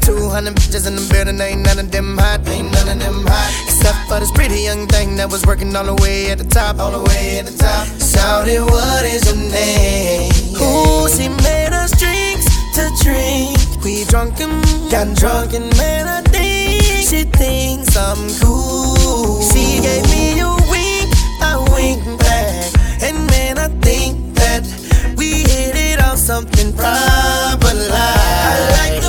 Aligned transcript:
200 0.00 0.54
bitches 0.54 0.86
in 0.86 0.96
the 0.96 1.06
building, 1.12 1.40
ain't 1.40 1.62
none 1.62 1.78
of 1.78 1.90
them 1.90 2.16
hot, 2.16 2.46
ain't 2.48 2.72
none 2.72 2.88
of 2.88 2.98
them 2.98 3.26
hot. 3.26 3.50
Except 3.64 3.98
for 4.08 4.20
this 4.20 4.30
pretty 4.32 4.60
young 4.62 4.86
thing 4.86 5.16
that 5.16 5.30
was 5.30 5.44
working 5.46 5.74
all 5.76 5.84
the 5.84 5.94
way 6.02 6.30
at 6.30 6.38
the 6.38 6.44
top, 6.44 6.78
all 6.78 6.92
the 6.92 7.02
way 7.10 7.38
at 7.38 7.46
the 7.46 7.56
top. 7.56 7.86
Shouted, 8.00 8.62
what 8.62 9.04
is 9.04 9.24
your 9.26 9.36
name? 9.36 10.32
Ooh, 10.60 11.08
she 11.08 11.28
made 11.28 11.72
us 11.72 11.92
drinks 11.98 12.46
to 12.76 12.90
drink. 13.02 13.56
We 13.84 14.04
drunk 14.04 14.40
and 14.40 14.62
got 14.90 15.16
drunk 15.16 15.54
and 15.54 15.74
man, 15.76 16.06
I 16.06 16.22
think 16.22 16.82
she 17.08 17.24
thinks 17.24 17.96
I'm 17.96 18.28
cool. 18.40 19.42
She 19.50 19.80
gave 19.80 20.04
me 20.10 20.40
a 20.40 20.52
wink, 20.68 21.08
I 21.40 21.56
wink 21.72 22.04
back, 22.20 22.72
and 23.02 23.26
man, 23.28 23.58
I 23.58 23.68
think 23.80 24.34
that 24.36 24.62
we 25.16 25.42
hit 25.48 25.76
it 25.76 26.00
on 26.04 26.16
something 26.16 26.72
proper 26.72 27.72
like. 27.74 28.30
I 28.52 28.90
like 28.92 28.99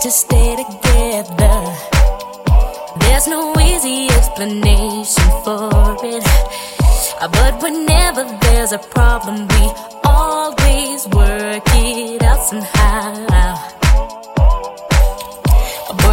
to 0.00 0.10
stay 0.10 0.56
together. 0.56 1.58
There's 3.00 3.26
no 3.26 3.54
easy 3.60 4.08
explanation 4.18 5.28
for 5.44 5.96
it. 6.04 6.24
Uh, 7.20 7.28
But 7.28 7.62
whenever 7.62 8.24
there's 8.42 8.72
a 8.72 8.78
problem, 8.78 9.48
we 9.54 9.64
always 10.04 11.06
work 11.08 11.64
it 11.74 12.22
out 12.22 12.42
somehow 12.48 13.78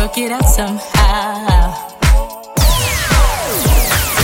work 0.06 0.18
it 0.18 0.31
out 0.31 0.45
somehow. 0.45 1.74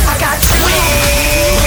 I 0.10 0.16
got 0.20 1.56
you. 1.56 1.61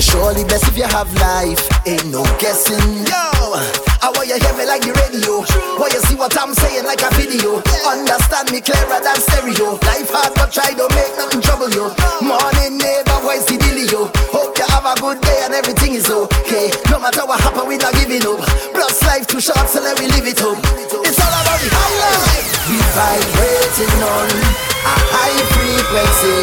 You're 0.00 0.16
surely 0.16 0.44
best 0.44 0.64
if 0.68 0.76
you 0.76 0.88
have 0.88 1.12
life, 1.20 1.60
ain't 1.86 2.08
no 2.08 2.24
guessing. 2.40 3.04
Yo, 3.04 3.24
I 4.00 4.08
want 4.16 4.28
you 4.28 4.40
hear 4.40 4.54
me 4.56 4.64
like 4.64 4.80
the 4.80 4.96
radio. 4.96 5.44
Want 5.76 5.92
you 5.92 6.00
see 6.08 6.16
what 6.16 6.32
I'm 6.40 6.54
saying 6.56 6.84
like 6.88 7.04
a 7.04 7.10
video. 7.12 7.60
Understand 7.84 8.48
me 8.48 8.64
clearer 8.64 9.00
than 9.00 9.18
stereo. 9.20 9.76
Life 9.84 10.08
hard, 10.08 10.32
but 10.36 10.48
try 10.52 10.72
to 10.72 10.86
make 10.96 11.12
nothing 11.20 11.44
trouble 11.44 11.68
you. 11.68 11.92
Morning 12.24 12.80
neighbor, 12.80 13.18
where's 13.28 13.44
the 13.44 13.60
dealio? 13.60 14.08
Hope 14.32 14.56
you 14.56 14.64
have 14.72 14.88
a 14.88 14.96
good 14.96 15.20
day 15.20 15.44
and 15.44 15.52
everything 15.52 15.92
is 15.92 16.08
okay. 16.08 16.72
No 16.88 16.96
matter 16.96 17.26
what 17.28 17.40
happen, 17.40 17.68
we 17.68 17.76
not 17.76 17.92
giving 17.92 18.24
up. 18.24 18.40
Plus 18.72 18.96
life 19.04 19.26
too 19.28 19.40
short, 19.40 19.68
so 19.68 19.84
let 19.84 20.00
me 20.00 20.08
live 20.16 20.24
it 20.24 20.40
up. 20.40 20.56
It's 21.04 21.20
all 21.20 21.34
about 21.44 21.60
the 21.60 21.68
high 21.68 21.96
life. 22.00 22.48
We 22.72 22.80
vibrating 22.96 24.00
on 24.00 24.28
a 24.32 24.94
high 25.12 25.40
frequency. 25.52 26.40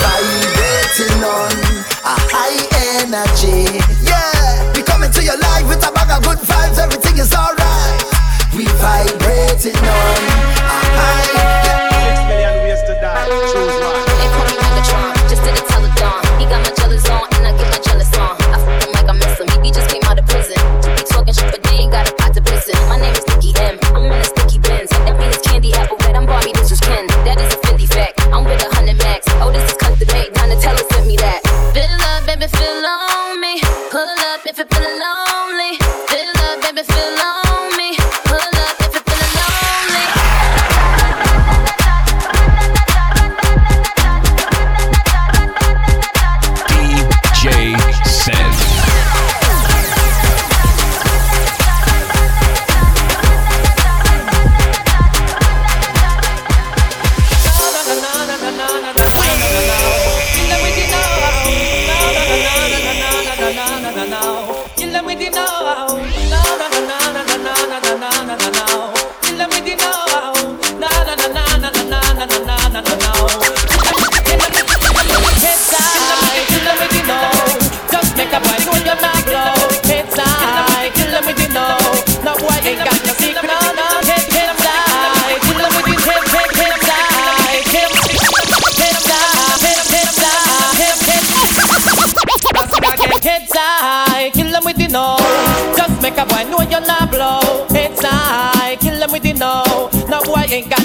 Vibrating 0.00 0.57
on 1.06 1.54
a 2.02 2.14
high 2.26 2.58
energy. 2.98 3.70
Yeah, 4.02 4.74
we 4.74 4.82
coming 4.82 5.12
to 5.14 5.22
your 5.22 5.38
life 5.38 5.62
with 5.70 5.78
a 5.86 5.92
bag 5.94 6.10
of 6.10 6.26
good 6.26 6.42
vibes. 6.42 6.74
Everything 6.74 7.22
is 7.22 7.30
alright. 7.30 8.02
We 8.50 8.66
vibrating 8.82 9.78
on 9.78 10.18
a 10.58 10.78
high. 10.98 11.22
Six 12.02 12.18
million 12.26 12.50
ways 12.66 12.82
to 12.82 12.98
die. 12.98 13.30
Choose 13.46 13.78
one. 13.78 14.02
They 14.18 14.26
call 14.34 14.42
me 14.50 14.58
Megatron, 14.58 15.14
just 15.30 15.42
did 15.46 15.54
a 15.54 15.62
telethon. 15.70 16.18
He 16.42 16.50
got 16.50 16.66
my 16.66 16.74
jealous 16.74 17.06
on, 17.06 17.30
and 17.38 17.46
I 17.46 17.54
get 17.54 17.70
my 17.70 17.78
jealous 17.78 18.10
on. 18.18 18.34
I 18.50 18.58
fuck 18.58 18.82
him 18.82 18.90
like 18.98 19.06
I 19.06 19.14
miss 19.14 19.38
him. 19.38 19.46
He 19.62 19.70
just 19.70 19.86
came 19.94 20.02
out 20.10 20.18
of 20.18 20.26
prison. 20.26 20.58
He 20.98 21.02
talking 21.06 21.30
shit, 21.30 21.46
but 21.46 21.62
they 21.62 21.86
ain't 21.86 21.94
got 21.94 22.10
a 22.10 22.12
pot 22.18 22.34
to 22.34 22.42
piss 22.42 22.66
in. 22.66 22.78
My 22.90 22.98
name 22.98 23.14
is 23.14 23.22
Nicki 23.30 23.54
M. 23.54 23.78
I'm 23.94 24.10
in 24.10 24.18
a 24.18 24.37
Sent 30.98 31.06
me 31.06 31.16
that. 31.18 31.42
Fill 31.74 32.02
up, 32.10 32.26
baby, 32.26 32.48
fill 32.48 32.84
on 32.84 33.27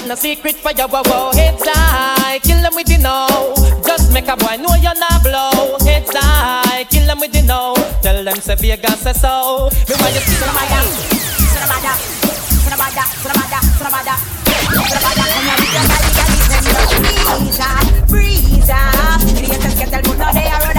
no 0.06 0.14
secret 0.14 0.56
for 0.56 0.72
your 0.72 0.88
wow 0.88 1.02
wow. 1.06 1.32
Heads 1.32 1.62
high, 1.64 2.38
kill 2.40 2.60
them 2.60 2.74
with 2.74 2.86
the 2.86 2.98
no. 2.98 3.54
Just 3.86 4.12
make 4.12 4.28
a 4.28 4.36
boy 4.36 4.56
know 4.56 4.74
you're 4.76 4.94
not 4.94 5.22
blow. 5.22 5.78
Heads 5.80 6.10
high, 6.12 6.84
kill 6.84 7.06
them 7.06 7.20
with 7.20 7.32
the 7.32 7.42
no. 7.42 7.74
Tell 8.02 8.22
them 8.22 8.36
say 8.36 8.54
Vegas 8.56 9.00
say 9.00 9.12
so. 9.12 9.70
Me 9.88 9.94
want 9.96 10.14
you 10.14 10.20
see 10.20 10.36
of 10.36 10.52
them. 10.52 10.86
Sonabada, 11.52 11.94
sonabada, 12.64 13.04
sonabada, 13.22 13.60
sonabada. 13.78 14.14
Sonabada, 14.74 15.24
come 15.32 15.46
here 15.48 15.58
with 15.60 15.72
your 15.72 15.84
body, 15.88 16.10
girl, 16.12 16.28
breeze 17.00 17.60
up, 17.60 17.84
breeze 18.08 18.70
up. 18.70 19.20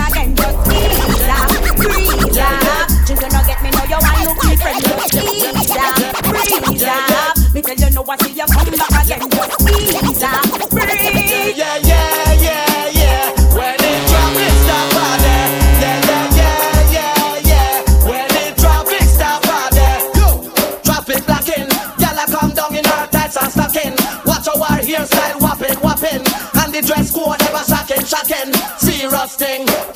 Creators 0.05 1.22
up, 1.29 1.50
breeze 1.77 2.38
up. 2.38 2.86
Children 3.05 3.29
don't 3.32 3.46
get 3.48 3.60
me, 3.63 3.70
know 3.72 3.86
you 3.89 3.98
want 3.98 4.17
look 4.25 4.39
me 4.46 4.55
friend, 4.58 4.82
just 4.84 5.77
up, 5.77 5.98
breeze 6.25 6.84
up. 6.84 7.34
Me 7.53 7.62
tell 7.62 7.75
you 7.75 7.89
no, 7.96 8.03
I 8.08 8.17
see 8.17 8.34
you 8.34 8.46
come 8.46 8.70
back 8.72 8.95
the 26.76 26.82
dress 26.82 27.10
code 27.12 27.42
ever 27.42 27.64
shocking, 27.64 28.04
shocking. 28.04 28.54
Serious 28.78 29.36
thing. 29.36 29.95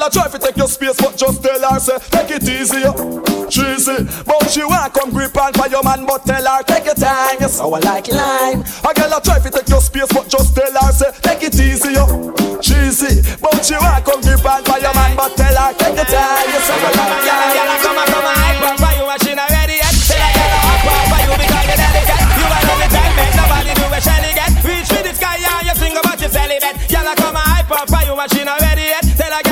Girl 0.00 0.08
a 0.08 0.10
try 0.10 0.28
fi 0.28 0.38
take 0.38 0.56
your 0.56 0.68
space, 0.68 0.96
but 0.96 1.16
just 1.16 1.42
tell 1.42 1.60
her 1.60 1.78
say 1.78 1.98
take 2.08 2.30
it 2.30 2.48
easy, 2.48 2.80
cheesy. 3.52 3.98
But 4.24 4.48
she 4.48 4.64
want 4.64 4.94
come 4.94 5.10
grip 5.10 5.36
on 5.36 5.52
for 5.52 5.68
your 5.68 5.82
man, 5.84 6.06
but 6.06 6.24
tell 6.24 6.44
her 6.44 6.62
take 6.64 6.86
your 6.86 6.94
time. 6.94 7.36
You 7.40 7.48
sour 7.48 7.80
like 7.80 8.08
lime. 8.08 8.64
A 8.64 8.90
girl 8.96 9.12
a 9.12 9.20
try 9.20 9.38
fi 9.40 9.50
take 9.50 9.68
your 9.68 9.80
space, 9.80 10.08
but 10.12 10.28
just 10.28 10.56
tell 10.56 10.72
her 10.72 10.92
say 10.92 11.12
take 11.20 11.42
it 11.44 11.54
easy, 11.60 11.92
cheesy. 12.64 13.20
But 13.40 13.60
she 13.64 13.76
want 13.76 14.04
come 14.04 14.20
grip 14.24 14.44
on 14.44 14.64
for 14.64 14.78
your 14.80 14.94
man, 14.94 15.16
but 15.16 15.36
tell 15.36 15.52
her 15.52 15.72
take 15.76 15.96
your 15.96 16.08
time. 16.08 16.48
You 16.48 16.60
sour 16.64 16.92
like 16.96 17.20
lime. 17.28 17.80
Come 17.84 17.98
on, 18.00 18.06
come 18.08 18.24
on, 18.24 18.36
hype 18.40 18.64
up 18.64 18.76
for 18.80 18.92
you, 18.96 19.04
and 19.04 19.20
she 19.20 19.34
not 19.34 19.50
ready 19.52 19.76
yet. 19.84 19.92
Say 20.00 20.16
I 20.16 20.32
gotta 20.32 20.58
hop 20.64 20.86
up 20.88 21.04
for 21.12 21.20
you 21.28 21.34
because 21.44 21.64
you're 21.68 21.76
delicate. 21.76 22.22
You 22.40 22.46
are 22.48 22.64
on 22.72 22.78
the 22.80 23.26
nobody 23.36 23.72
do 23.76 23.84
a 23.84 24.00
shelly 24.00 24.32
get. 24.32 24.50
Reach 24.64 24.88
for 24.88 25.02
the 25.04 25.12
sky 25.12 25.36
and 25.36 25.66
you 25.68 25.74
sing 25.76 25.96
about 25.96 26.20
your 26.20 26.32
celibate. 26.32 26.76
Y'all 26.88 27.12
come 27.20 27.36
on, 27.36 27.44
hype 27.44 27.68
up 27.68 27.84
for 27.84 28.00
you, 28.08 28.16
and 28.16 28.30
she 28.32 28.44
not 28.44 28.60
ready 28.64 28.88
yet. 28.96 29.04
Tell 29.20 29.32
I 29.32 29.49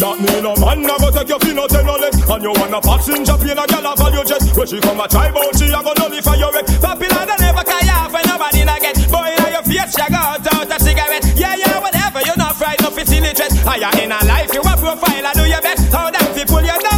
That 0.00 0.16
mean 0.16 0.48
a 0.48 0.56
man 0.56 0.80
never 0.80 1.12
take 1.12 1.28
your 1.28 1.38
pin 1.38 1.60
out 1.60 1.68
leg 1.76 2.16
And 2.16 2.42
you 2.42 2.52
want 2.56 2.72
a 2.72 2.80
passenger 2.80 3.36
plane 3.36 3.60
a 3.60 3.68
gal 3.68 3.84
a 3.84 3.92
value 3.92 4.24
jet 4.24 4.40
When 4.56 4.66
she 4.66 4.80
come 4.80 4.96
a 4.96 5.04
try 5.04 5.28
bout 5.28 5.52
she 5.60 5.68
a 5.68 5.76
go 5.84 5.92
nullify 5.92 6.40
your 6.40 6.48
wreck 6.56 6.64
Popular 6.80 7.24
than 7.28 7.40
ever, 7.44 7.64
cause 7.64 7.84
you 7.84 7.92
have 7.92 8.12
when 8.12 8.24
nobody 8.26 8.64
not 8.64 8.80
get. 8.80 8.96
Boy, 9.10 9.34
now 9.36 9.48
your 9.48 9.62
face, 9.62 9.96
you 9.98 10.08
got 10.08 10.46
out 10.46 10.72
a 10.72 10.80
cigarette. 10.80 11.24
Yeah, 11.36 11.54
yeah, 11.56 11.78
whatever, 11.78 12.20
you're 12.24 12.36
not 12.36 12.56
fried, 12.56 12.80
no 12.82 12.90
fit 12.90 13.12
illiterate. 13.12 13.52
Are 13.66 13.78
you 13.78 14.02
in 14.02 14.12
a 14.12 14.18
life, 14.24 14.52
you 14.54 14.60
a 14.60 14.74
profile, 14.76 15.26
I 15.26 15.32
do 15.34 15.44
your 15.44 15.60
best. 15.60 15.92
How 15.92 16.06
you 16.06 16.12
down 16.12 16.64
you 16.64 16.89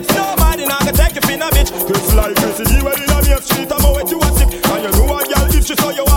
vex 0.00 0.14
nobody, 0.14 0.66
now 0.66 0.78
go 0.80 0.92
take 0.92 1.14
you 1.14 1.20
finna 1.22 1.50
bitch. 1.50 1.70
Just 1.88 2.14
like 2.14 2.36
Chrissy, 2.36 2.74
you 2.74 2.84
well 2.84 2.94
in 2.94 3.32
a 3.32 3.42
street, 3.42 3.72
I'm 3.72 3.84
out 3.84 3.96
with 3.96 4.10
you 4.10 4.20
a 4.20 4.26
sip. 4.36 4.48
And 4.52 4.82
you 4.84 4.90
know 4.90 5.18
a 5.18 5.24
girl, 5.24 5.54
if 5.54 5.66
she 5.66 5.74
saw 5.74 5.90
you 5.90 6.09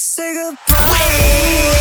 say 0.00 0.32
goodbye. 0.32 1.79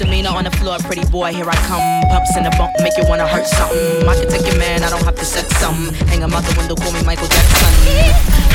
misdemeanor 0.00 0.30
on 0.30 0.44
the 0.44 0.50
floor, 0.52 0.78
pretty 0.78 1.04
boy, 1.10 1.32
here 1.32 1.48
I 1.48 1.56
come. 1.68 1.82
Pups 2.08 2.36
in 2.36 2.44
the 2.44 2.50
bump, 2.56 2.72
make 2.80 2.96
you 2.96 3.04
wanna 3.06 3.26
hurt 3.26 3.46
something. 3.46 4.08
I 4.08 4.14
can 4.16 4.28
take 4.30 4.46
your 4.46 4.56
man, 4.56 4.82
I 4.82 4.88
don't 4.88 5.04
have 5.04 5.16
to 5.16 5.24
sex 5.24 5.54
something. 5.56 5.92
Hang 6.08 6.22
him 6.22 6.32
out 6.32 6.42
the 6.44 6.56
window, 6.56 6.74
call 6.74 6.92
me 6.92 7.02
Michael 7.04 7.28
Jackson. 7.28 7.74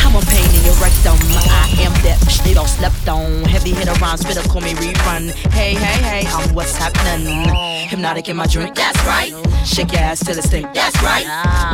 I'm 0.01 0.15
a 0.15 0.21
pain 0.25 0.49
in 0.57 0.63
your 0.65 0.73
rectum. 0.81 1.17
I 1.45 1.69
am 1.85 1.93
that 2.01 2.17
bitch 2.25 2.43
they 2.43 2.55
all 2.55 2.65
slept 2.65 3.07
on. 3.07 3.43
Heavy 3.43 3.73
hitter 3.73 3.93
rounds 4.01 4.23
better 4.23 4.41
call 4.49 4.61
me 4.61 4.73
rerun. 4.73 5.29
Hey, 5.53 5.75
hey, 5.75 6.01
hey, 6.01 6.23
I'm 6.27 6.53
what's 6.55 6.75
happening. 6.75 7.45
Hypnotic 7.89 8.27
in 8.27 8.37
my 8.37 8.47
drink, 8.47 8.73
that's 8.73 8.97
right. 9.05 9.29
Shake 9.65 9.91
your 9.91 10.01
ass 10.01 10.25
till 10.25 10.37
it 10.37 10.43
stink, 10.43 10.73
that's 10.73 10.97
right. 11.03 11.25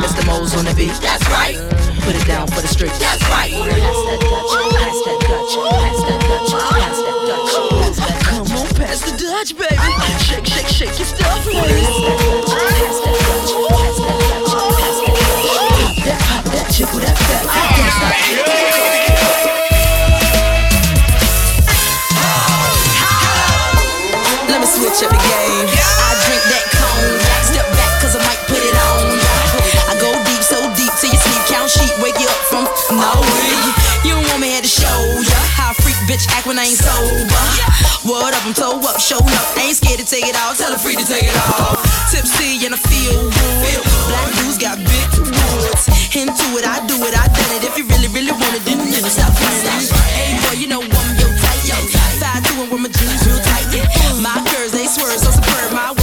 Mr. 0.04 0.26
Moles 0.26 0.54
on 0.54 0.66
the 0.66 0.74
beat, 0.74 0.92
that's 1.00 1.24
right. 1.32 1.56
Put 2.04 2.16
it 2.16 2.26
down 2.26 2.46
for 2.48 2.60
the 2.60 2.68
street, 2.68 2.92
that's 3.00 3.24
right. 3.30 3.52
Pass 3.52 3.98
that 4.04 4.20
Dutch, 4.20 4.52
pass 4.76 4.98
that 5.06 5.18
Dutch, 5.24 5.54
pass 5.72 5.98
that 6.04 6.20
Dutch, 6.28 6.52
pass 6.52 6.98
that. 7.00 7.11
That's 8.92 9.10
the 9.10 9.16
Dutch, 9.16 9.56
baby. 9.56 9.74
Shake, 10.18 10.44
shake, 10.44 10.66
shake 10.68 10.98
your 10.98 11.06
stuff, 11.06 11.46
Let 24.46 24.60
me 24.60 24.66
switch 24.66 25.02
up 25.02 25.10
the 25.10 25.16
game. 25.16 25.81
Bitch, 36.12 36.28
act 36.28 36.44
when 36.44 36.60
I 36.60 36.68
ain't 36.68 36.76
sober. 36.76 37.24
What 38.04 38.36
up, 38.36 38.44
I'm 38.44 38.52
toe 38.52 38.76
up, 38.84 39.00
show 39.00 39.16
up. 39.16 39.46
I 39.56 39.72
ain't 39.72 39.80
scared 39.80 39.96
to 39.96 40.04
take 40.04 40.28
it 40.28 40.36
all, 40.36 40.52
tell 40.52 40.68
her 40.68 40.76
free 40.76 40.92
to 40.92 41.06
take 41.08 41.24
it 41.24 41.32
all. 41.32 41.80
Tipsy 42.12 42.60
and 42.68 42.76
I 42.76 42.80
feel 42.84 43.32
good. 43.32 43.80
Black 44.12 44.28
dudes 44.36 44.60
got 44.60 44.76
big 44.76 45.08
woods. 45.24 45.88
Into 46.12 46.44
it, 46.60 46.68
I 46.68 46.84
do 46.84 47.00
it, 47.08 47.16
I 47.16 47.32
done 47.32 47.52
it. 47.56 47.64
If 47.64 47.80
you 47.80 47.88
really, 47.88 48.12
really 48.12 48.36
want 48.36 48.52
it, 48.52 48.60
then 48.68 48.84
never 48.92 49.08
stop 49.08 49.32
playing. 49.40 49.88
Hey, 50.12 50.36
boy, 50.44 50.60
you 50.60 50.68
know 50.68 50.84
I'm 50.84 51.08
your 51.16 51.32
type, 51.40 51.64
yo. 51.64 51.80
Five, 52.20 52.44
two, 52.44 52.60
and 52.60 52.68
with 52.68 52.84
my 52.84 52.92
jeans 52.92 53.24
real 53.24 53.40
tight. 53.40 53.72
Yeah. 53.72 53.88
My 54.20 54.36
curves, 54.52 54.76
they 54.76 54.84
swerve, 54.84 55.16
so 55.16 55.32
superb. 55.32 55.72
My 55.72 55.96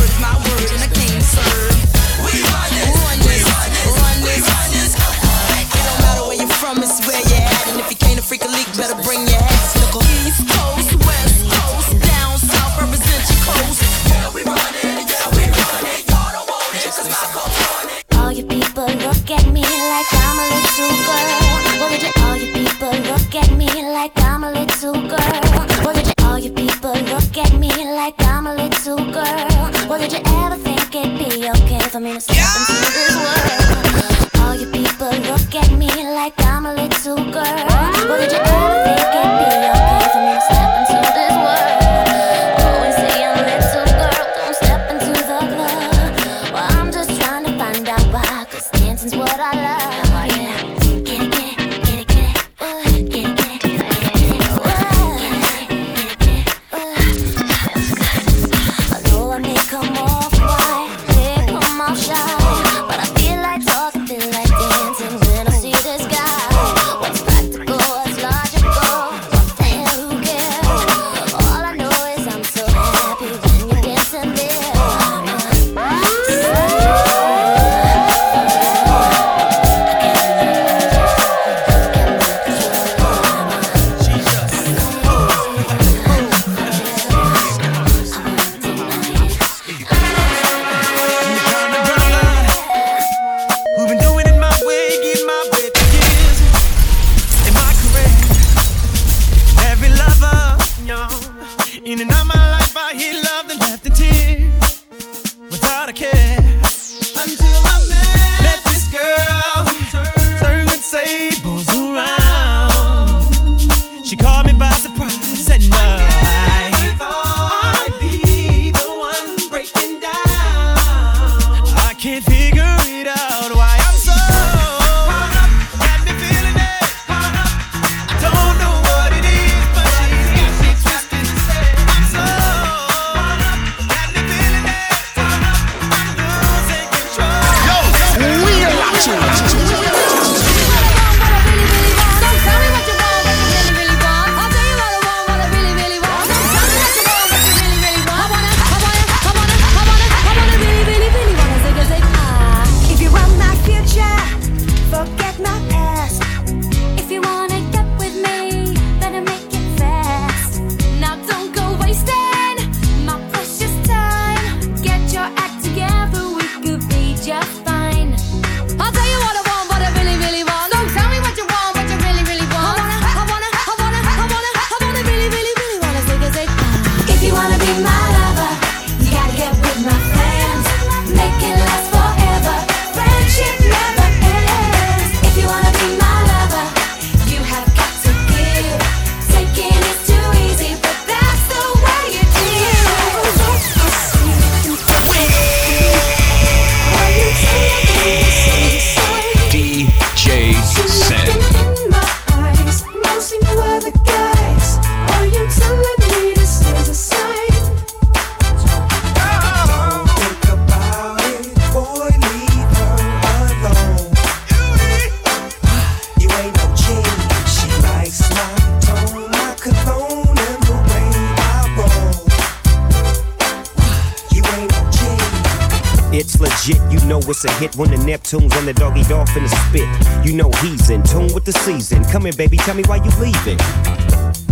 Tell 232.69 232.75
me 232.75 232.83
why 232.83 232.97
you 232.97 233.09
leaving. 233.17 233.57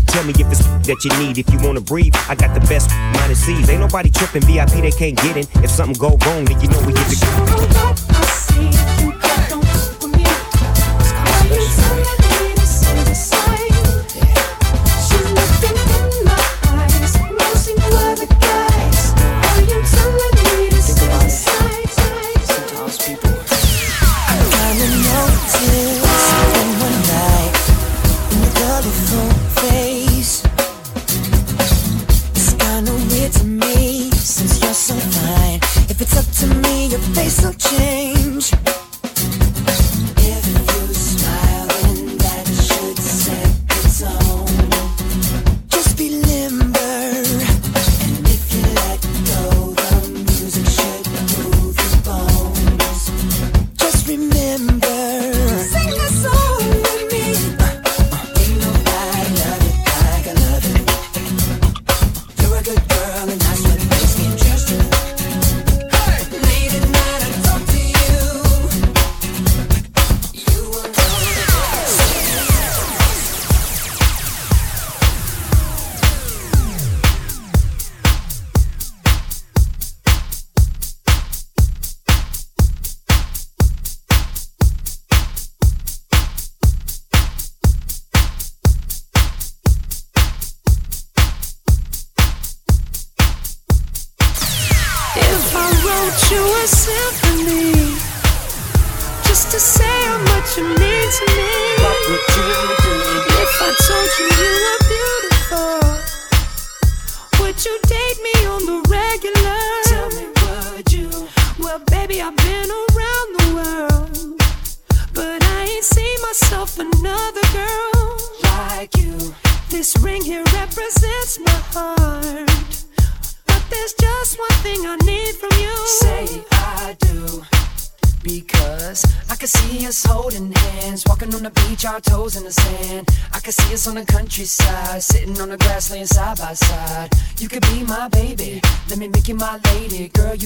Tell 0.07 0.23
me 0.23 0.33
if 0.33 0.49
it's 0.49 0.65
that 0.87 1.05
you 1.05 1.11
need, 1.23 1.37
if 1.37 1.53
you 1.53 1.59
wanna 1.61 1.81
breathe. 1.81 2.15
I 2.27 2.33
got 2.33 2.59
the 2.59 2.59
best 2.61 2.89
minus 3.13 3.45
C's. 3.45 3.69
Ain't 3.69 3.79
nobody 3.79 4.09
tripping, 4.09 4.41
VIP 4.41 4.81
they 4.81 4.89
can't 4.89 5.15
get 5.15 5.37
in. 5.37 5.45
If 5.63 5.69
something 5.69 5.93
go 5.99 6.17
wrong, 6.25 6.45
then 6.45 6.59
you 6.59 6.67
know 6.67 6.81
we 6.81 6.93
get 6.93 7.05
the. 7.09 7.86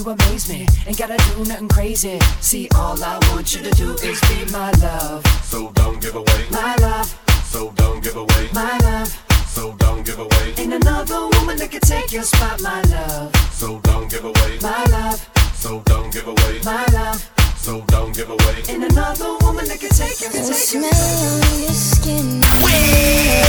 you 0.01 0.11
amaze 0.11 0.49
me. 0.49 0.67
Ain't 0.87 0.97
gotta 0.97 1.17
do 1.31 1.45
nothing 1.45 1.67
crazy. 1.67 2.19
See, 2.39 2.67
all 2.75 3.01
I 3.03 3.19
want 3.31 3.53
you 3.55 3.61
to 3.61 3.71
do 3.71 3.93
is 3.93 4.19
be 4.21 4.51
my 4.51 4.71
love. 4.81 5.25
So 5.43 5.71
don't 5.73 6.01
give 6.01 6.15
away 6.15 6.45
my 6.49 6.75
love. 6.77 7.07
So 7.45 7.71
don't 7.75 8.03
give 8.03 8.15
away 8.15 8.49
my 8.53 8.77
love. 8.79 9.07
So 9.47 9.73
don't 9.73 10.05
give 10.05 10.19
away. 10.19 10.53
Ain't 10.57 10.73
another 10.73 11.27
woman 11.37 11.57
that 11.57 11.71
could 11.71 11.83
take 11.83 12.11
your 12.11 12.23
spot, 12.23 12.61
my 12.61 12.81
love. 12.83 13.35
So 13.51 13.79
don't 13.79 14.09
give 14.09 14.23
away 14.25 14.57
my 14.61 14.83
love. 14.85 15.29
So 15.53 15.81
don't 15.85 16.11
give 16.11 16.27
away 16.27 16.61
my 16.63 16.85
love. 16.93 17.29
So 17.57 17.81
don't 17.87 18.15
give 18.15 18.29
away. 18.29 18.63
Ain't 18.69 18.83
another 18.91 19.37
woman 19.41 19.67
that 19.67 19.79
could 19.79 19.91
take 19.91 20.19
your 20.21 20.31
spot. 20.31 20.47
The 20.47 20.53
smell 20.53 20.83
of 20.83 21.59
your 21.59 21.73
skin. 21.73 22.41
Yeah. 22.69 23.41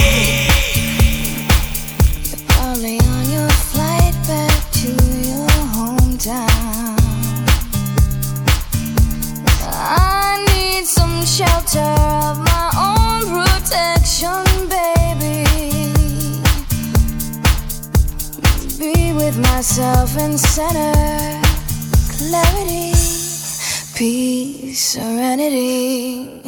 Yeah. 0.00 0.05
I 6.28 6.38
need 10.48 10.84
some 10.84 11.24
shelter 11.24 11.78
of 11.78 12.38
my 12.38 12.70
own 12.76 13.30
protection, 13.30 14.42
baby. 14.68 15.46
Be 18.78 19.12
with 19.12 19.38
myself 19.38 20.16
and 20.18 20.38
center, 20.40 21.40
clarity, 22.18 22.92
peace, 23.94 24.80
serenity. 24.80 26.42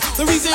The 0.00 0.26
reason 0.26 0.45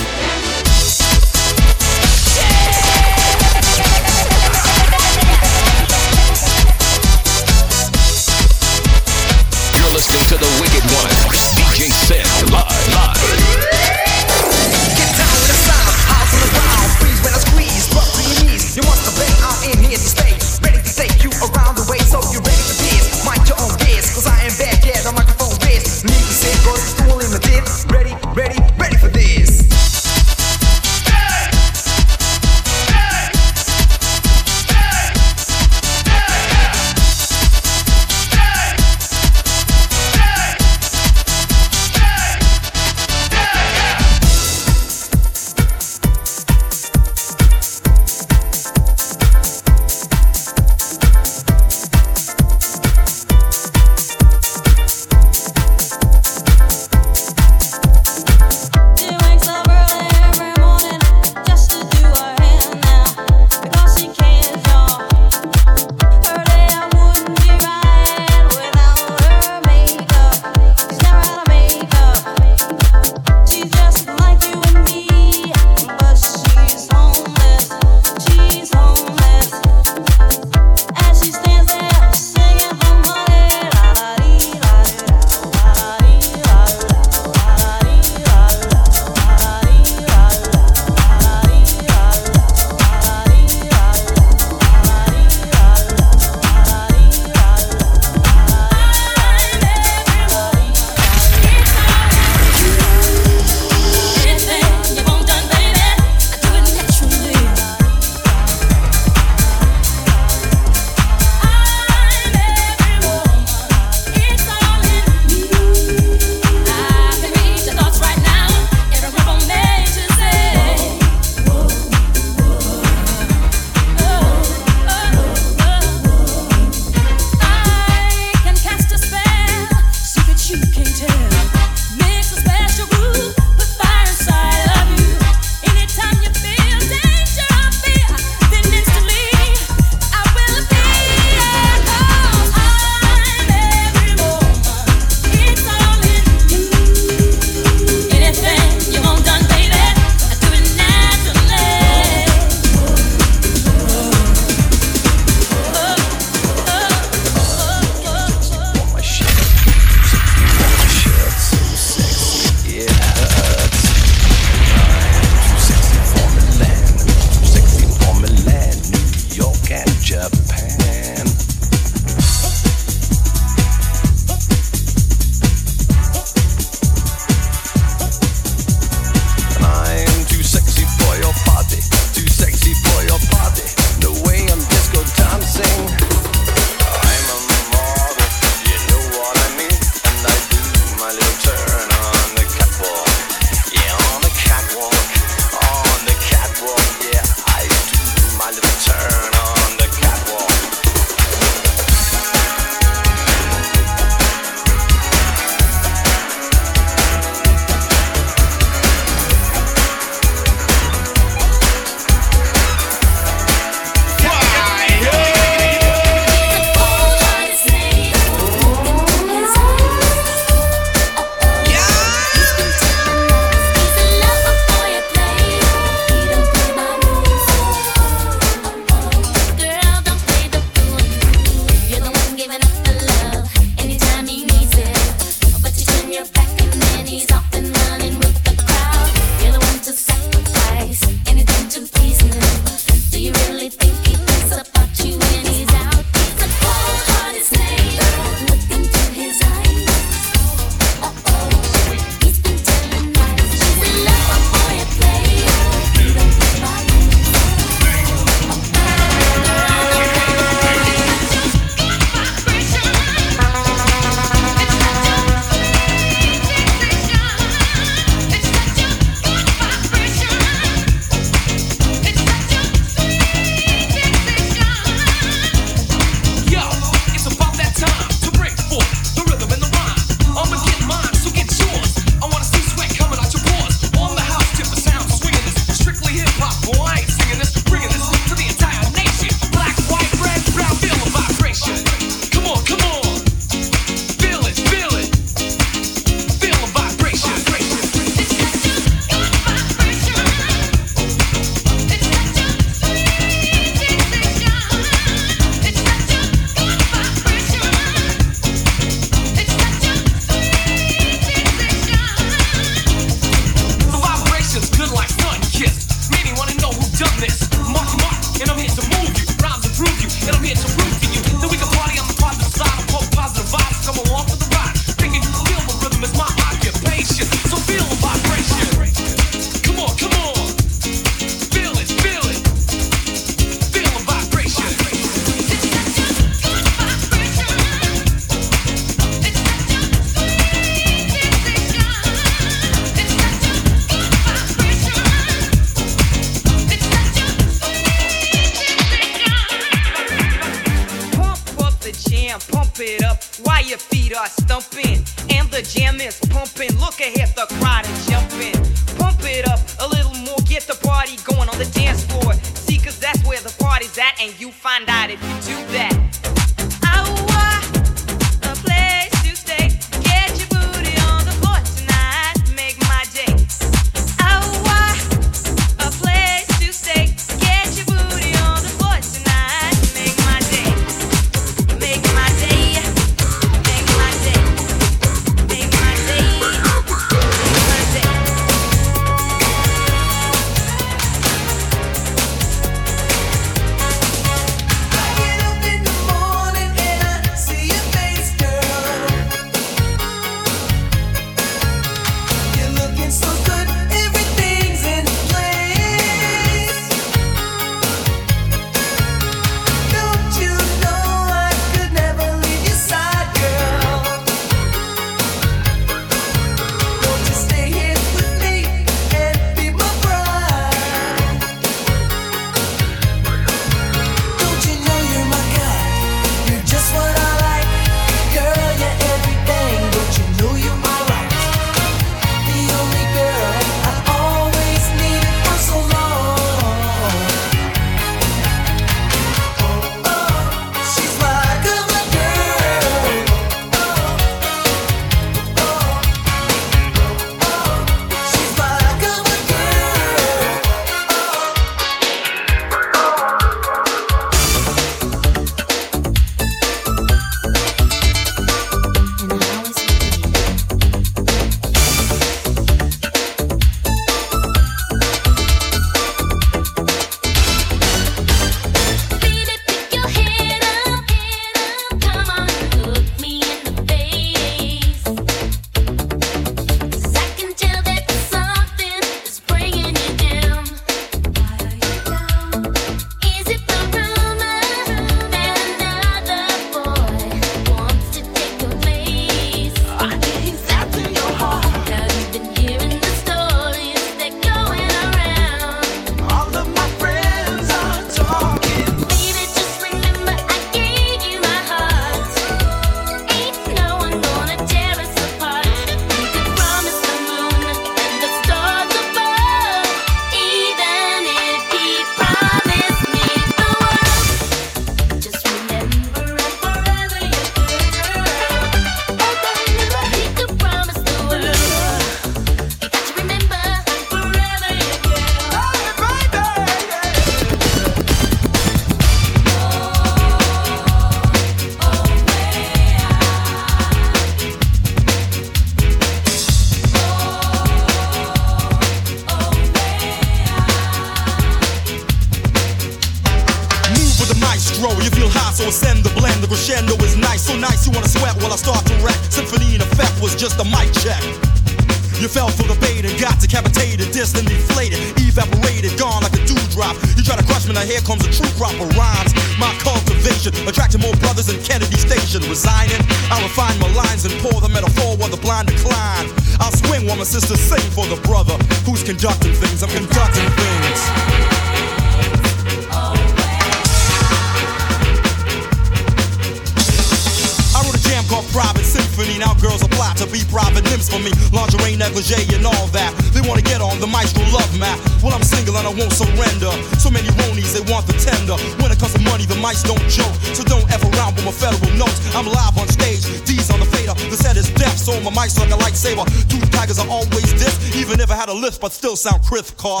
still 599.15 599.31
sound 599.31 599.43
crisp. 599.43 599.77
Cause 599.77 600.00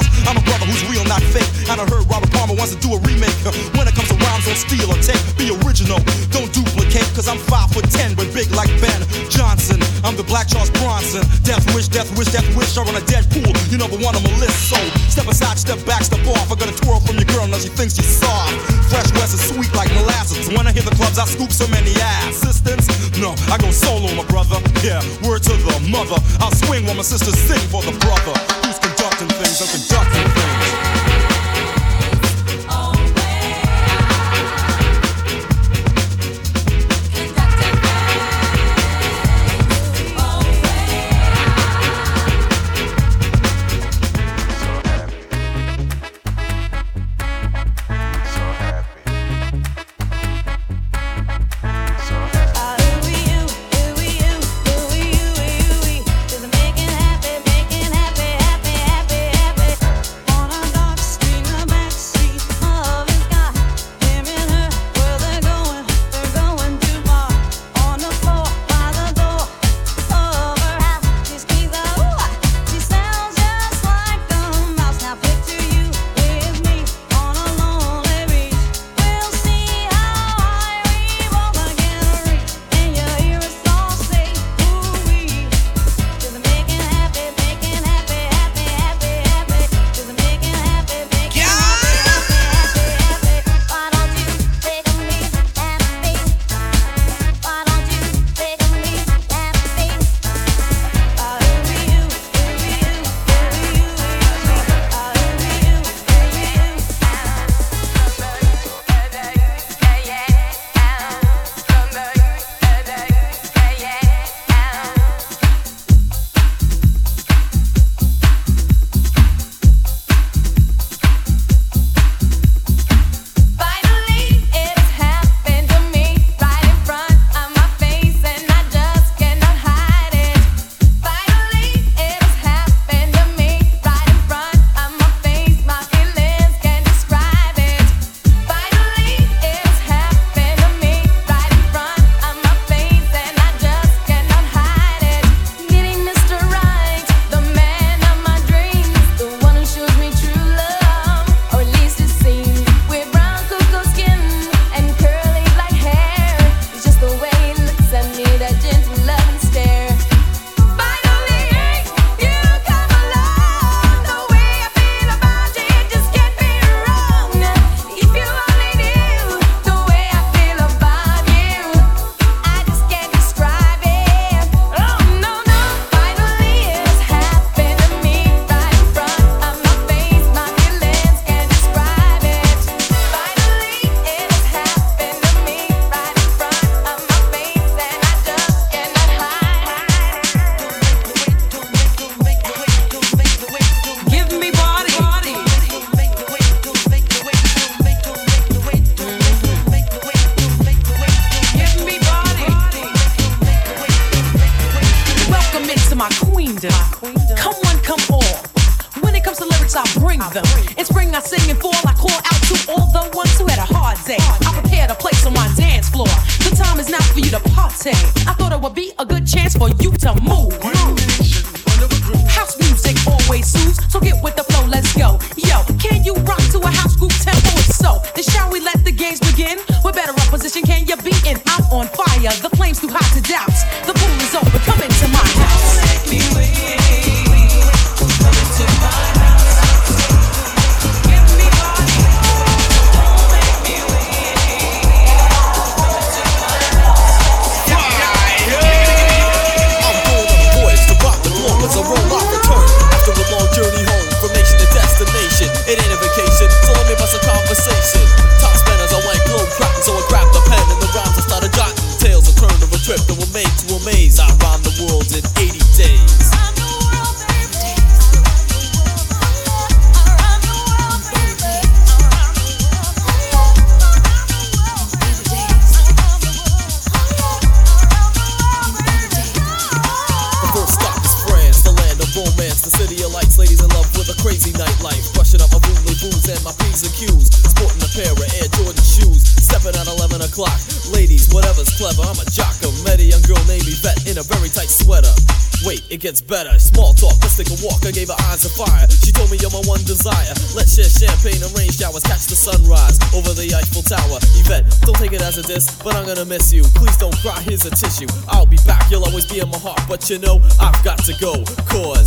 but 305.83 305.95
I'm 305.95 306.05
gonna 306.05 306.25
miss 306.25 306.53
you. 306.53 306.63
Please 306.75 306.97
don't 306.97 307.15
cry, 307.17 307.39
here's 307.41 307.65
a 307.65 307.71
tissue. 307.71 308.07
I'll 308.27 308.45
be 308.45 308.57
back, 308.65 308.89
you'll 308.89 309.05
always 309.05 309.25
be 309.25 309.39
in 309.39 309.49
my 309.49 309.57
heart, 309.59 309.81
but 309.87 310.09
you 310.09 310.17
know 310.19 310.41
I've 310.59 310.81
got 310.83 310.97
to 311.05 311.13
go. 311.19 311.43
Cause 311.69 312.00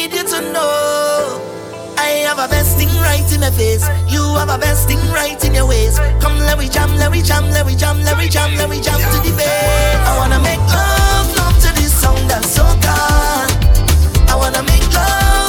need 0.00 0.14
you 0.14 0.24
to 0.24 0.40
know. 0.52 1.42
I 1.98 2.24
have 2.26 2.38
a 2.38 2.48
best 2.48 2.78
thing 2.78 2.88
right 3.04 3.28
in 3.34 3.40
my 3.40 3.50
face. 3.50 3.84
You 4.08 4.22
have 4.40 4.48
a 4.48 4.56
best 4.56 4.88
thing 4.88 5.00
right 5.12 5.42
in 5.44 5.54
your 5.54 5.66
ways. 5.66 5.98
Come, 6.22 6.38
let 6.38 6.58
me 6.58 6.68
jam, 6.68 6.90
let 6.96 7.12
me 7.12 7.20
jam, 7.20 7.44
let 7.50 7.66
me 7.66 7.74
jam, 7.76 8.00
let 8.02 8.16
me 8.16 8.28
jam, 8.28 8.54
let 8.56 8.70
me 8.70 8.80
jam 8.80 8.98
to 8.98 9.18
the 9.28 9.36
bed. 9.36 9.96
I 10.08 10.16
wanna 10.16 10.40
make 10.40 10.62
love, 10.72 11.36
love 11.36 11.56
to 11.64 11.70
this 11.80 11.92
song 11.92 12.16
that's 12.28 12.50
so 12.50 12.64
good. 12.86 13.50
I 14.30 14.34
wanna 14.36 14.62
make 14.62 14.88
love. 14.94 15.39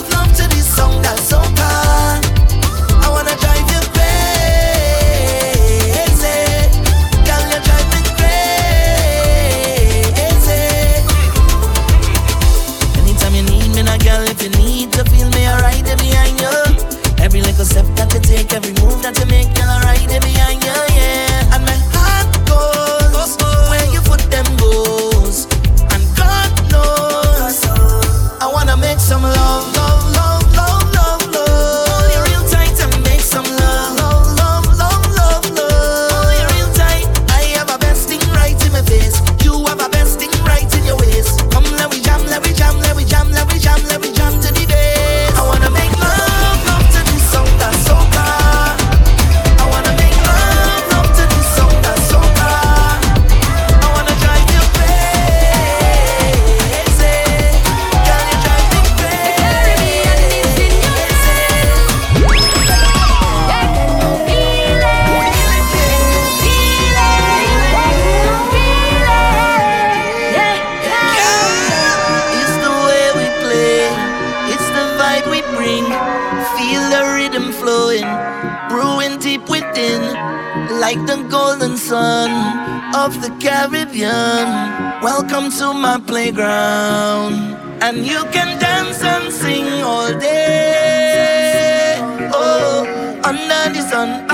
to 85.59 85.73
my 85.73 85.99
playground 85.99 87.35
and 87.81 88.05
you 88.05 88.23
can 88.31 88.57
dance 88.59 89.03
and 89.03 89.31
sing 89.33 89.83
all 89.83 90.07
day. 90.17 91.97
Oh, 92.33 92.85
under 93.23 93.63
the 93.73 93.81
sun, 93.89 94.31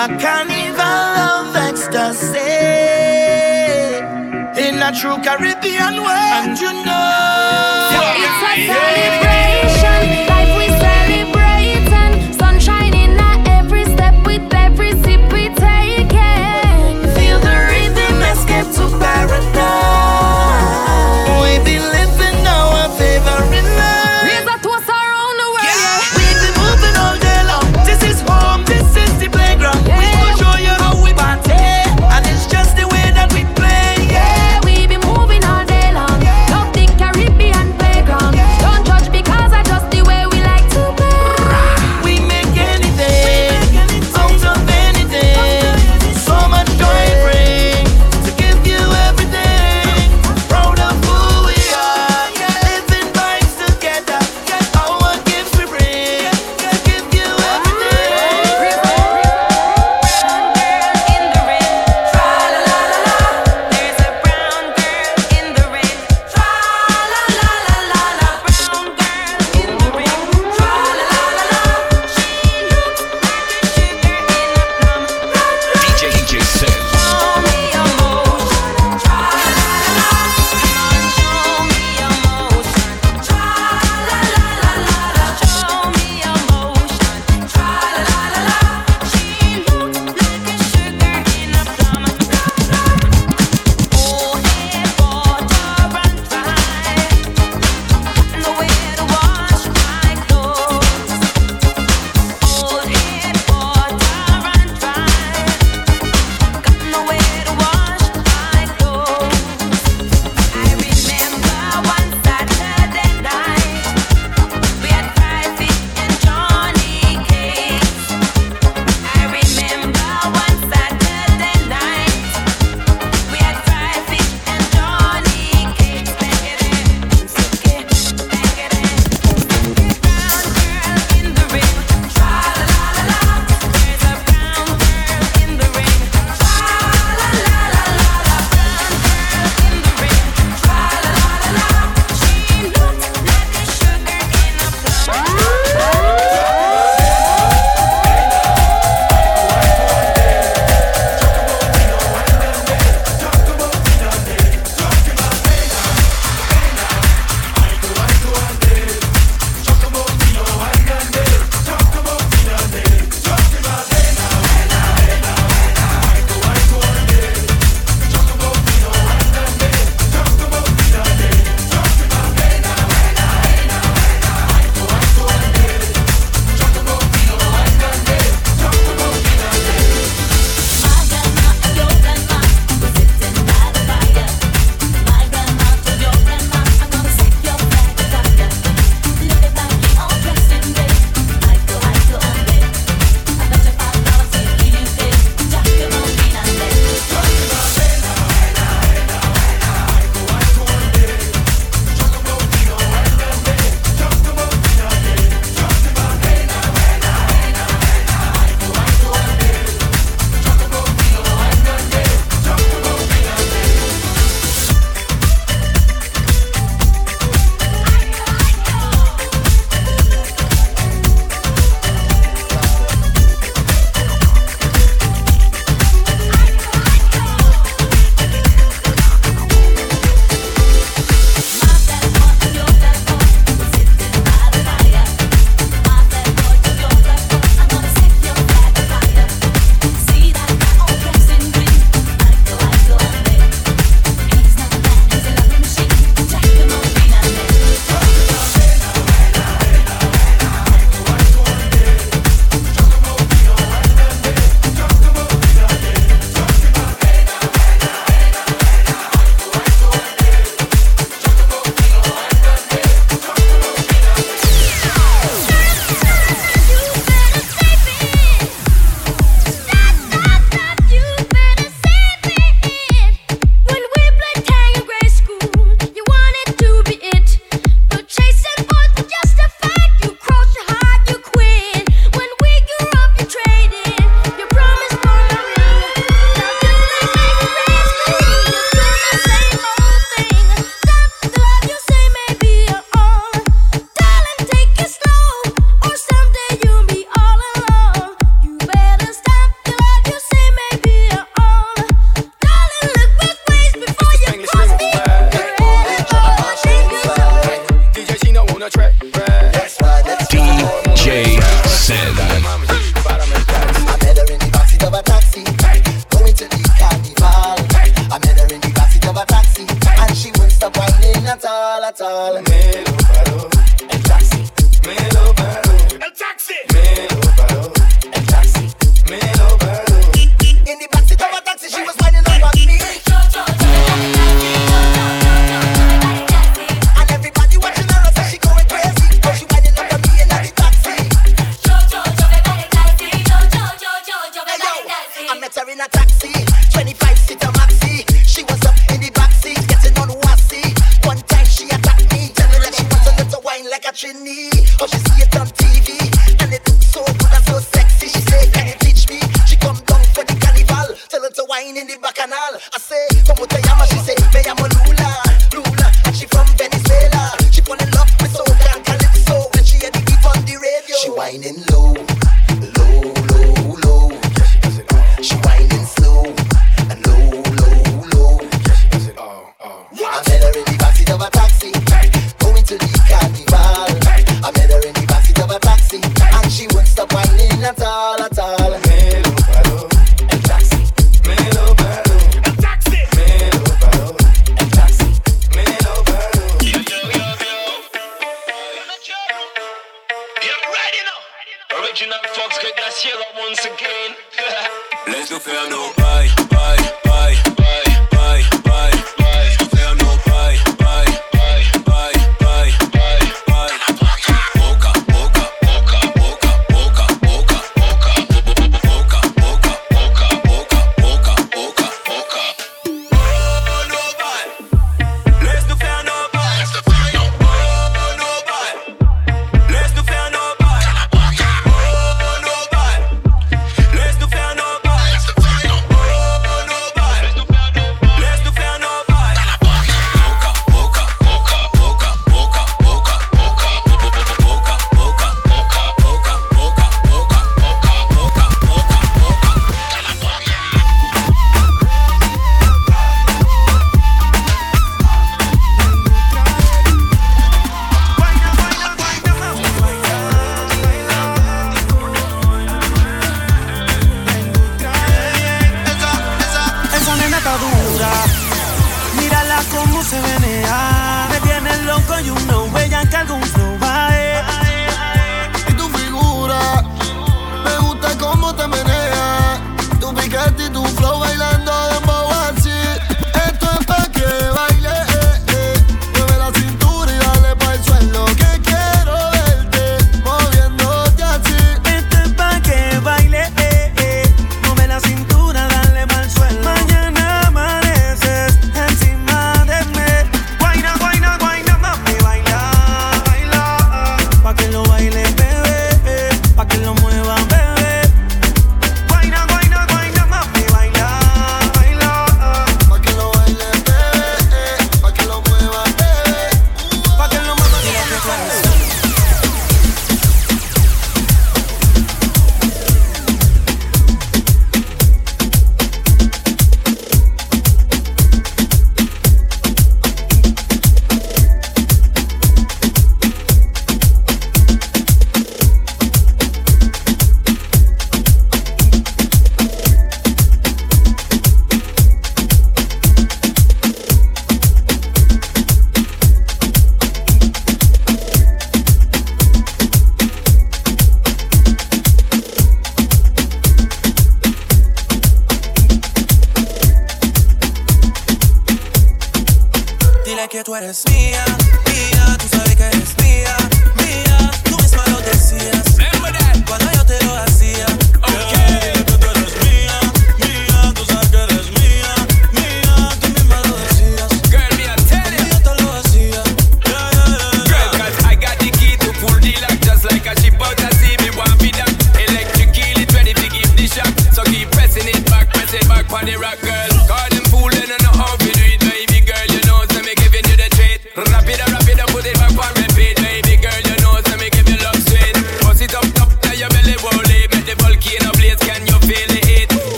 I 0.00 0.06
can't 0.20 0.50
even 0.50 0.94
love 1.18 1.56
ecstasy 1.56 2.38
in 4.66 4.80
a 4.80 4.92
true 4.92 5.18
Caribbean 5.24 6.02
way, 6.04 6.30
and 6.38 6.56
you 6.56 6.72
know. 6.86 7.90
So 7.90 8.00
it's 8.22 8.42
a 8.46 8.54
celebration. 8.70 10.37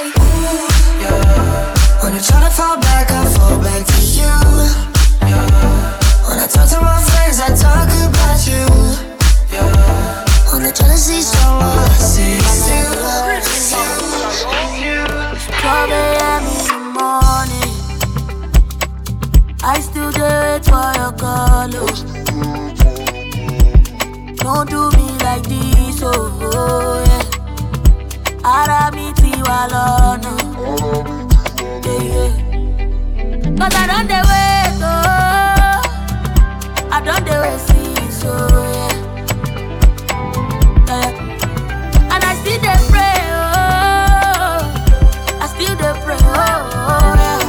When 0.00 0.08
I 2.14 2.20
try 2.24 2.40
to 2.40 2.48
fall 2.48 2.80
back, 2.80 3.10
I 3.10 3.24
fall 3.36 3.60
back 3.60 3.84
to 3.84 4.00
you. 4.00 4.32
When 6.26 6.38
I 6.38 6.46
talk 6.46 6.68
to 6.70 6.80
my 6.80 7.02
friends, 7.04 7.38
I 7.38 7.52
talk 7.54 7.90
about 8.08 8.40
you. 8.48 8.64
On 10.54 10.62
the 10.62 10.72
jealousy 10.72 11.20
all 11.44 11.60
I 11.60 11.88
see 12.00 12.32
you. 12.32 12.40
12 15.60 15.90
a.m. 15.90 16.44
in 16.48 16.64
the 16.64 16.78
morning. 16.96 17.72
I 19.62 19.80
still 19.80 20.10
do 20.12 20.24
it 20.24 20.64
for 20.64 20.92
your 20.96 21.12
call. 21.12 21.68
Don't 24.36 24.66
do 24.70 24.90
me 24.96 25.06
like 25.22 25.42
this, 25.42 26.02
oh, 26.02 26.10
oh 26.40 27.04
yeah. 27.04 27.09
Ara 28.56 28.80
mi 28.96 29.06
ti 29.20 29.32
wà 29.46 29.58
lọ́nà. 29.72 30.32
Cause 33.58 33.76
I 33.82 33.84
don't 33.90 34.06
dey 34.10 34.22
wait, 34.30 34.82
oh. 34.92 34.94
I 36.94 36.98
don't 37.06 37.22
dey 37.28 37.38
wait 37.42 37.60
since, 37.68 38.20
oh 38.24 38.30
yeah. 38.76 38.94
yeah. 40.88 42.12
And 42.12 42.22
I 42.30 42.32
still 42.40 42.58
dey 42.64 42.78
pray, 42.90 43.18
oh. 43.40 44.58
I 45.42 45.44
still 45.52 45.74
dey 45.82 45.94
pray, 46.04 46.20
oh, 46.22 46.90
oh 46.92 47.12
yeah. 47.22 47.42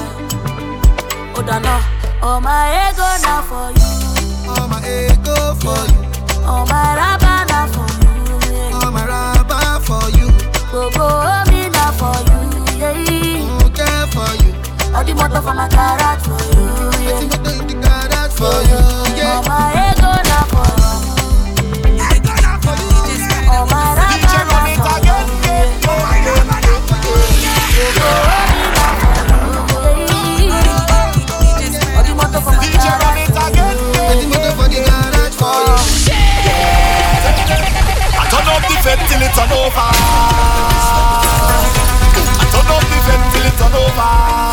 Dano. 1.47 1.75
Oh, 2.23 2.37
my 2.45 2.61
ego 2.85 3.07
now 3.25 3.41
for 3.49 3.67
you. 3.79 3.91
Oh, 4.53 4.63
my 4.71 4.79
ego 4.95 5.35
for 5.61 5.81
you. 5.91 6.01
Oh, 6.51 6.61
my 6.71 6.81
raba 6.99 7.20
All 15.01 15.07
the 15.07 15.15
motor 15.15 15.41
for 15.41 15.55
my 15.55 15.67
garage 15.67 16.21
for 16.21 16.37
you. 16.53 16.61
Yeah. 17.01 17.25
The 17.65 17.73
garage 17.73 18.37
for 18.37 18.53
you. 18.69 18.77
Yeah. 19.17 19.41
My 19.49 19.73
na 20.29 20.45
for 20.45 20.69
you. 20.77 20.93
Oh, 23.49 23.65
my 23.65 23.97
for 24.77 25.01
you. 25.01 25.17
Yeah. 25.41 25.73
Gbogbo 25.81 26.05
omi 26.05 26.37
na 26.37 26.57
for 26.85 27.01
you. 27.41 27.49
Yeah. 27.73 27.97
All 31.97 32.05
the 32.05 32.13
for 32.45 32.53
my 32.53 32.69
garage 32.69 33.25
for 33.33 33.49
you. 33.57 33.65
I 38.13 38.29
turn 38.29 38.45
up 38.53 38.61
the 38.69 38.75
fed 38.85 38.99
till 39.09 39.23
it's 39.25 39.39
over. 39.49 39.89
I 42.37 42.45
turn 42.53 42.69
up 42.69 42.85
the 42.85 42.97
fed 43.01 43.21
till 43.33 43.45
it's 43.49 43.61
over. 43.65 44.50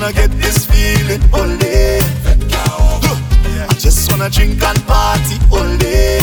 Wanna 0.00 0.14
get 0.14 0.30
this 0.40 0.64
feeling 0.64 1.20
all 1.30 1.56
day. 1.58 2.00
I 3.68 3.74
just 3.78 4.10
wanna 4.10 4.30
drink 4.30 4.62
and 4.62 4.86
party 4.86 5.36
all 5.52 5.76
day. 5.76 6.20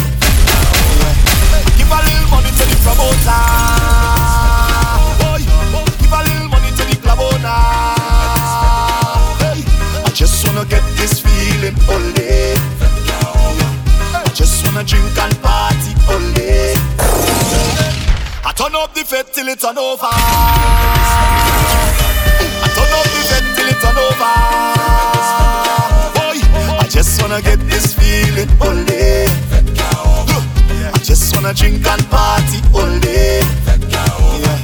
Give 1.77 1.91
a 1.91 1.99
little 2.01 2.27
money 2.33 2.49
to 2.57 2.65
the 2.65 2.75
promoter. 2.81 3.43
Give 6.01 6.11
a 6.11 6.21
little 6.25 6.49
money 6.49 6.71
to 6.73 6.83
the 6.89 6.95
club 7.03 7.19
owner. 7.21 7.61
I 10.05 10.09
just 10.11 10.43
wanna 10.47 10.65
get 10.65 10.81
this 10.97 11.19
feeling 11.19 11.77
all 11.87 12.11
day. 12.13 12.55
I 14.11 14.31
just 14.33 14.65
wanna 14.65 14.83
drink 14.83 15.15
and 15.19 15.39
party 15.43 15.93
all 16.09 16.33
day. 16.33 16.73
I 18.43 18.51
turn 18.55 18.73
up 18.73 18.95
the 18.95 19.03
fed 19.05 19.31
till 19.31 19.47
it's 19.49 19.63
on 19.63 19.77
over. 19.77 20.09
I 22.59 22.67
turn 22.73 22.91
up 22.97 23.05
the 23.05 23.21
fed 23.29 23.56
it's 23.77 23.85
over. 23.85 24.35
Boy, 26.17 26.37
I 26.81 26.87
just 26.89 27.21
wanna 27.21 27.41
get 27.41 27.59
this 27.69 27.93
feeling 27.93 28.49
all 28.61 28.83
day. 28.85 29.27
I 30.93 30.99
just 31.03 31.35
wanna 31.35 31.53
drink 31.53 31.85
and 31.85 32.03
party 32.09 32.59
all 32.73 32.99
day. 32.99 33.41
Yeah. 34.41 34.57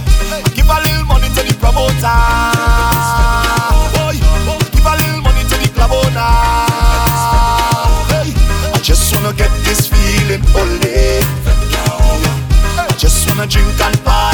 Give 0.56 0.70
a 0.70 0.78
little 0.86 1.06
money 1.06 1.30
to 1.36 1.42
the 1.44 1.54
promoter. 1.62 2.20
Give 4.72 4.86
a 4.86 4.96
little 4.98 5.22
money 5.22 5.44
to 5.44 5.56
the 5.62 5.70
club 5.76 5.92
owner. 5.92 6.34
I 8.74 8.80
just 8.82 9.14
wanna 9.14 9.34
get 9.34 9.52
this 9.64 9.88
feeling 9.88 10.44
only. 10.56 11.22
I 12.78 12.96
just 12.98 13.28
wanna 13.30 13.48
drink 13.48 13.80
and 13.82 14.04
party. 14.04 14.33